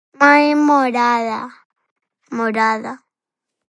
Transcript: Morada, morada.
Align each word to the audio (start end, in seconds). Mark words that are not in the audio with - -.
Morada, 0.67 1.39
morada. 2.37 2.93